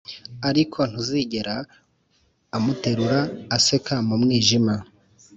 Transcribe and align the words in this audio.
ariko 0.49 0.79
ntuzigera 0.89 1.55
amuterura 2.57 3.19
aseka 3.57 3.95
mu 4.07 4.15
mwijima, 4.21 4.75